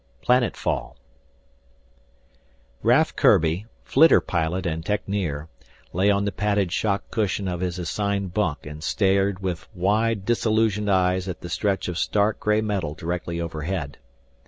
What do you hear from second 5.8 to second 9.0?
lay on the padded shock cushion of his assigned bunk and